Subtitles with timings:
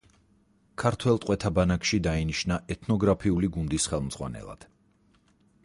[0.83, 4.67] ქართველ ტყვეთა ბანაკში დაინიშნა ეთნოგრაფიული გუნდის ხელმძღვანელად.